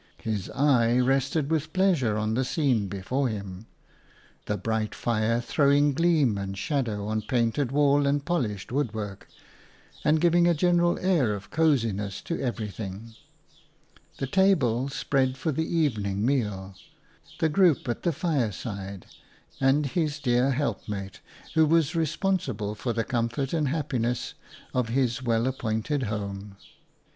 His 0.23 0.49
eye 0.55 0.97
rested 0.97 1.51
with 1.51 1.73
pleasure 1.73 2.17
on 2.17 2.33
the 2.33 2.43
scene 2.43 2.87
before 2.87 3.27
him— 3.29 3.67
the 4.47 4.57
bright 4.57 4.95
fire, 4.95 5.39
throwing 5.39 5.93
gleam 5.93 6.39
and 6.39 6.55
PLACE 6.55 6.55
AND 6.55 6.55
PEOPLE 6.55 6.55
3 6.55 6.61
shadow 6.95 7.07
on 7.07 7.21
painted 7.21 7.71
wall 7.71 8.07
and 8.07 8.25
polished 8.25 8.71
wood 8.71 8.95
work, 8.95 9.27
and 10.03 10.19
giving 10.19 10.47
a 10.47 10.55
general 10.55 10.97
air 10.97 11.35
of 11.35 11.51
cosiness 11.51 12.23
to 12.23 12.39
everything; 12.41 13.13
the 14.17 14.25
table 14.25 14.89
spread 14.89 15.37
for 15.37 15.51
the 15.51 15.71
evening 15.71 16.25
meal; 16.25 16.73
the 17.37 17.47
group 17.47 17.87
at 17.87 18.01
the 18.01 18.11
fireside; 18.11 19.05
and 19.59 19.85
his 19.85 20.17
dear 20.17 20.49
helpmate 20.49 21.19
who 21.53 21.63
was 21.63 21.93
responsible 21.93 22.73
for 22.73 22.91
the 22.91 23.03
comfort 23.03 23.53
and 23.53 23.67
happiness 23.67 24.33
of 24.73 24.89
his 24.89 25.21
well 25.21 25.45
appointed 25.45 26.01
home. 26.01 26.57